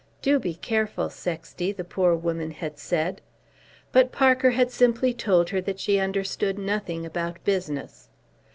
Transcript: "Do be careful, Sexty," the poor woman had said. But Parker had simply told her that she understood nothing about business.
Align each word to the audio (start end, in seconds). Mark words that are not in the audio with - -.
"Do 0.23 0.39
be 0.39 0.55
careful, 0.55 1.11
Sexty," 1.11 1.71
the 1.71 1.83
poor 1.83 2.15
woman 2.15 2.49
had 2.49 2.79
said. 2.79 3.21
But 3.91 4.11
Parker 4.11 4.49
had 4.49 4.71
simply 4.71 5.13
told 5.13 5.51
her 5.51 5.61
that 5.61 5.79
she 5.79 5.99
understood 5.99 6.57
nothing 6.57 7.05
about 7.05 7.37
business. 7.43 8.09